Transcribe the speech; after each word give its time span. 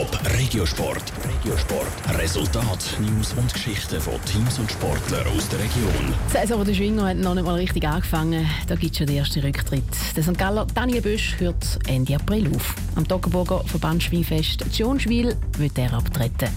Top 0.00 0.18
Regiosport. 0.38 1.12
Regiosport. 1.28 2.18
Resultat, 2.18 2.96
News 3.00 3.34
und 3.34 3.52
Geschichten 3.52 4.00
von 4.00 4.14
Teams 4.24 4.58
und 4.58 4.70
Sportlern 4.70 5.26
aus 5.26 5.46
der 5.50 5.58
Region. 5.58 6.14
Die 6.26 6.32
Saison 6.32 6.64
der 6.64 6.72
Schwinger 6.72 7.08
hat 7.08 7.18
noch 7.18 7.34
nicht 7.34 7.44
mal 7.44 7.56
richtig 7.56 7.86
angefangen. 7.86 8.48
Da 8.66 8.76
gibt 8.76 8.92
es 8.92 8.98
schon 8.98 9.08
den 9.08 9.18
ersten 9.18 9.40
Rücktritt. 9.40 9.84
Der 10.16 10.22
St. 10.22 10.38
Galler 10.38 10.66
Daniel 10.74 11.02
Bösch 11.02 11.38
hört 11.38 11.78
Ende 11.86 12.14
April 12.14 12.50
auf. 12.56 12.74
Am 12.96 13.06
Toggenburger 13.06 13.62
Verband 13.66 14.02
Schwingfest 14.02 14.64
Schonschwil 14.74 15.36
wird 15.58 15.76
er 15.76 15.92
abtreten. 15.92 16.48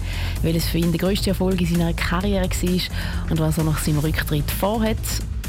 Weil 0.42 0.56
es 0.56 0.64
für 0.64 0.78
ihn 0.78 0.92
der 0.92 1.00
grösste 1.00 1.28
Erfolg 1.28 1.60
in 1.60 1.66
seiner 1.66 1.92
Karriere 1.92 2.48
war 2.48 3.30
und 3.30 3.40
was 3.40 3.58
er 3.58 3.64
nach 3.64 3.78
seinem 3.78 3.98
Rücktritt 3.98 4.50
vorhat, 4.50 4.96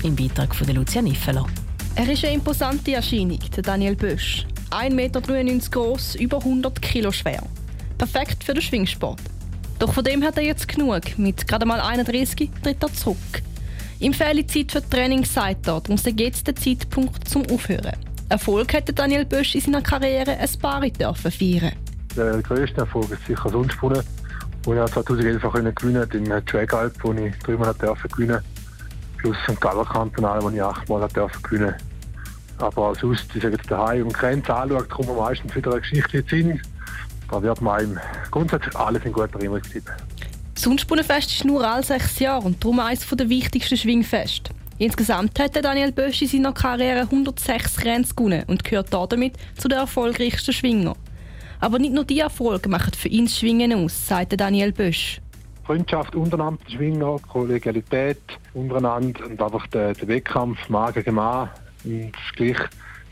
im 0.04 0.18
Beitrag 0.18 0.54
von 0.54 0.68
Lucia 0.68 1.02
Niffeler. 1.02 1.46
Er 1.96 2.10
ist 2.10 2.26
eine 2.26 2.34
imposante 2.34 2.94
Erscheinung, 2.94 3.40
der 3.56 3.64
Daniel 3.64 3.96
Bösch. 3.96 4.46
1,93 4.72 4.94
Meter 4.94 5.22
groß, 5.72 6.16
über 6.16 6.40
100 6.40 6.82
Kilo 6.82 7.14
schwer. 7.14 7.42
Perfekt 7.98 8.44
für 8.44 8.54
den 8.54 8.62
Schwingsport. 8.62 9.22
Doch 9.80 9.94
von 9.94 10.04
dem 10.04 10.24
hat 10.24 10.38
er 10.38 10.44
jetzt 10.44 10.68
genug. 10.68 11.18
Mit 11.18 11.48
gerade 11.48 11.66
mal 11.66 11.80
31 11.80 12.50
tritt 12.64 12.84
er 12.84 12.94
zurück. 12.94 13.18
Ihm 14.00 14.14
fehlt 14.14 14.52
Zeit 14.52 14.72
für 14.72 14.90
Training, 14.90 15.24
sagt 15.24 15.68
er. 15.68 15.82
Darum 15.82 15.98
sei 15.98 16.14
jetzt 16.18 16.48
der 16.48 16.56
Zeitpunkt 16.56 17.28
zum 17.28 17.46
Aufhören. 17.50 17.96
Erfolg 18.30 18.74
hätte 18.74 18.94
Daniel 18.94 19.26
Bösch 19.26 19.56
in 19.56 19.62
seiner 19.62 19.82
Karriere 19.82 20.38
ein 20.38 20.60
paar 20.62 20.82
dürfen 20.82 21.32
feiern. 21.32 21.74
Der 22.16 22.42
grösste 22.42 22.82
Erfolg 22.82 23.12
ist 23.12 23.26
sicher 23.26 23.50
Sundspunnen, 23.50 24.02
wo 24.64 24.74
ich 24.74 24.92
2011 24.92 25.42
gewinnen 25.42 25.76
konnte, 25.76 26.18
im 26.18 26.46
Track 26.46 26.74
Alp, 26.74 26.94
wo 27.04 27.14
ich 27.14 27.34
dreimal 27.40 27.74
gewinnen 27.74 27.98
durfte 28.10 28.44
plus 29.18 29.38
ein 29.48 29.60
Gallerkantonal, 29.60 30.42
wo 30.42 30.50
ich 30.50 30.62
achtmal 30.62 31.08
gewinnen 31.08 31.34
durfte. 31.44 31.76
Aber 32.58 32.96
sonst, 32.96 33.36
ich 33.36 33.42
sage 33.42 33.56
jetzt 33.56 33.70
daheim 33.70 34.04
und 34.04 34.14
Grenze 34.14 34.56
anschaut, 34.56 34.90
kommt 34.90 35.10
man 35.10 35.18
meistens 35.18 35.56
wieder 35.56 35.72
eine 35.72 35.82
Geschichte 35.82 36.18
in 36.18 36.62
Da 37.36 37.44
wird 37.44 37.62
man 37.62 38.00
grundsätzlich 38.32 38.74
alles 38.78 39.04
in 39.04 39.12
guter 39.12 39.34
Erinnerung 39.34 39.60
bleiben. 39.60 39.92
Das 40.54 40.64
Sundspunnenfest 40.64 41.34
ist 41.34 41.44
nur 41.44 41.70
alle 41.70 41.84
sechs 41.84 42.18
Jahre 42.20 42.46
und 42.46 42.64
darum 42.64 42.80
eines 42.80 43.06
der 43.06 43.28
wichtigsten 43.28 43.76
Schwingfeste. 43.76 44.54
Insgesamt 44.78 45.38
hat 45.38 45.62
Daniel 45.62 45.92
Bösch 45.92 46.22
in 46.22 46.30
seiner 46.30 46.54
Karriere 46.54 47.02
106 47.02 47.84
Rennen 47.84 48.08
gewonnen 48.16 48.46
und 48.48 48.64
gehört 48.64 48.94
damit 48.94 49.34
zu 49.58 49.68
den 49.68 49.80
erfolgreichsten 49.80 50.54
Schwinger. 50.54 50.96
Aber 51.60 51.78
nicht 51.78 51.94
nur 51.94 52.06
die 52.06 52.22
Erfolge 52.22 52.70
machen 52.70 52.94
für 52.94 53.10
ihn 53.10 53.26
das 53.26 53.38
Schwingen 53.38 53.74
aus, 53.74 54.08
sagt 54.08 54.40
Daniel 54.40 54.72
Bösch. 54.72 55.20
Freundschaft 55.66 56.16
untereinander, 56.16 56.62
Schwinger, 56.70 57.18
Kollegialität 57.20 58.22
untereinander 58.54 59.26
und 59.26 59.42
einfach 59.42 59.68
der, 59.68 59.94
der 59.94 60.08
Wettkampf, 60.08 60.70
Magen 60.70 61.04
gegen 61.04 61.16
Mann 61.16 61.50
und 61.84 62.14
gleich 62.38 62.60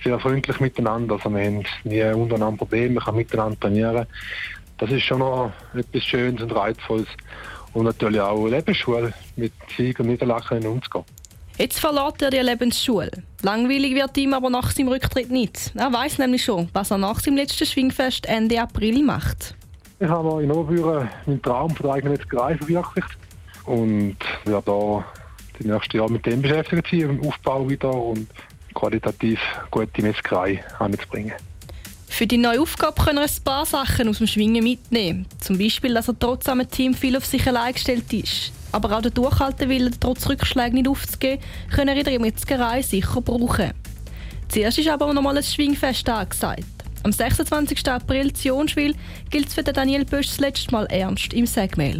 sehr 0.03 0.19
freundlich 0.19 0.59
miteinander. 0.59 1.15
Also 1.15 1.33
wir 1.33 1.45
haben 1.45 1.63
nie 1.83 2.03
untereinander 2.03 2.57
Probleme, 2.57 2.95
man 2.95 3.03
kann 3.03 3.15
miteinander 3.15 3.59
trainieren. 3.59 4.05
Das 4.77 4.91
ist 4.91 5.03
schon 5.03 5.19
noch 5.19 5.51
etwas 5.73 6.03
Schönes 6.03 6.41
und 6.41 6.55
Reizvolles. 6.55 7.07
Und 7.73 7.85
natürlich 7.85 8.21
auch 8.21 8.45
Lebensschule, 8.47 9.13
mit 9.35 9.53
Sieg 9.75 9.99
und 9.99 10.07
Niederlagen 10.07 10.65
umzugehen. 10.65 11.05
Jetzt 11.57 11.79
verlässt 11.79 12.21
er 12.21 12.31
die 12.31 12.37
Lebensschule. 12.37 13.11
Langweilig 13.41 13.93
wird 13.93 14.17
ihm 14.17 14.33
aber 14.33 14.49
nach 14.49 14.71
seinem 14.71 14.87
Rücktritt 14.87 15.29
nicht. 15.29 15.71
Er 15.75 15.93
weiß 15.93 16.17
nämlich 16.17 16.43
schon, 16.43 16.69
was 16.73 16.91
er 16.91 16.97
nach 16.97 17.19
seinem 17.19 17.37
letzten 17.37 17.65
Schwingfest 17.65 18.25
Ende 18.27 18.59
April 18.59 19.03
macht. 19.03 19.55
Ich 19.99 20.07
habe 20.07 20.43
in 20.43 20.51
Oberbüren 20.51 21.09
meinen 21.25 21.41
Traum 21.41 21.75
von 21.75 21.85
der 21.85 21.95
eigenen 21.95 22.13
Metzgerei 22.13 22.57
verwirklicht 22.57 23.17
und 23.65 24.17
werde 24.45 24.63
da 24.65 25.05
die 25.59 25.67
nächsten 25.67 25.97
Jahre 25.97 26.11
mit 26.11 26.25
dem 26.25 26.41
beschäftigt 26.41 26.87
sein, 26.89 26.99
im 27.01 27.27
Aufbau 27.27 27.69
wieder 27.69 27.93
und 27.93 28.27
qualitativ 28.73 29.39
gute 29.71 30.01
Metzgerei 30.01 30.63
anzubringen. 30.79 31.33
Für 32.07 32.27
die 32.27 32.37
neue 32.37 32.61
Aufgabe 32.61 33.01
können 33.01 33.17
wir 33.17 33.23
ein 33.23 33.43
paar 33.43 33.65
Sachen 33.65 34.07
aus 34.07 34.19
dem 34.19 34.27
Schwingen 34.27 34.63
mitnehmen. 34.63 35.25
Zum 35.39 35.57
Beispiel, 35.57 35.95
dass 35.95 36.07
er 36.07 36.19
trotz 36.19 36.47
einem 36.47 36.69
Team 36.69 36.93
viel 36.93 37.17
auf 37.17 37.25
sich 37.25 37.47
allein 37.47 37.73
gestellt 37.73 38.13
ist. 38.13 38.53
Aber 38.71 38.95
auch 38.95 39.01
der 39.01 39.09
Durchhaltewille, 39.09 39.89
trotz 39.99 40.29
Rückschlägen 40.29 40.75
nicht 40.75 40.87
aufzugeben, 40.87 41.41
können 41.73 41.89
er 41.89 41.97
in 41.97 42.03
der 42.03 42.19
Metzgerei 42.19 42.83
sicher 42.83 43.19
brauchen. 43.19 43.71
Zuerst 44.47 44.77
ist 44.77 44.89
aber 44.89 45.11
noch 45.11 45.23
mal 45.23 45.35
ein 45.35 45.43
Schwingfest 45.43 46.07
angesagt. 46.07 46.65
Am 47.01 47.11
26. 47.11 47.89
April 47.89 48.27
in 48.27 48.33
Jonschwil 48.35 48.95
gilt 49.31 49.47
es 49.47 49.55
für 49.55 49.63
Daniel 49.63 50.05
Bösch 50.05 50.27
das 50.27 50.39
letzte 50.39 50.71
Mal 50.71 50.85
ernst 50.85 51.33
im 51.33 51.47
Segmail. 51.47 51.99